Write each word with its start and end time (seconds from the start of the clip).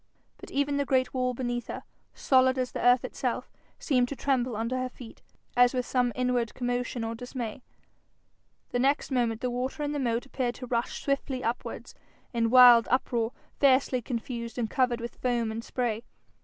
But 0.39 0.49
even 0.49 0.77
the 0.77 0.83
great 0.85 1.13
wall 1.13 1.35
beneath 1.35 1.67
her, 1.67 1.83
solid 2.15 2.57
as 2.57 2.71
the 2.71 2.81
earth 2.83 3.05
itself, 3.05 3.51
seemed 3.77 4.07
to 4.09 4.15
tremble 4.15 4.55
under 4.55 4.75
her 4.77 4.89
feet, 4.89 5.21
as 5.55 5.75
with 5.75 5.85
some 5.85 6.11
inward 6.15 6.55
commotion 6.55 7.03
or 7.03 7.13
dismay. 7.13 7.61
The 8.71 8.79
next 8.79 9.11
moment 9.11 9.41
the 9.41 9.51
water 9.51 9.83
in 9.83 9.91
the 9.91 9.99
moat 9.99 10.25
appeared 10.25 10.55
to 10.55 10.65
rush 10.65 11.03
swiftly 11.03 11.43
upwards, 11.43 11.93
in 12.33 12.49
wild 12.49 12.87
uproar, 12.89 13.31
fiercely 13.59 14.01
confused, 14.01 14.57
and 14.57 14.67
covered 14.67 14.99
with 15.01 15.17
foam 15.21 15.51
and 15.51 15.63
spray. 15.63 16.01